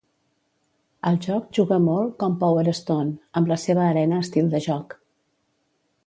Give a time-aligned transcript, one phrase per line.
[1.09, 4.97] El joc juga molt com "Power Stone" amb la seva Arena estil de joc.